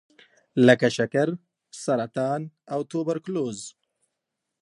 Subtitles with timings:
[0.67, 1.27] لکه شکر،
[1.83, 2.41] سرطان
[2.73, 3.59] او توبرکلوز.